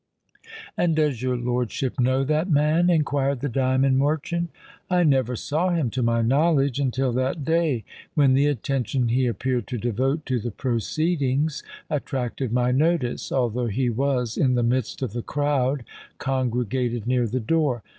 [0.75, 4.49] "And does your lordship know that man?" inquired the diamond merchant.
[4.89, 7.83] "I never saw him, to my knowledge, until that day,
[8.15, 14.37] when the attention he appeared to devote to the proceedings attracted my notice—although he was
[14.37, 15.83] in the midst of the crowd
[16.17, 17.83] congregated near the door.